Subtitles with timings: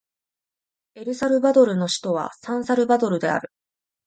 [0.95, 3.51] エルサルバドルの首都はサンサルバドルである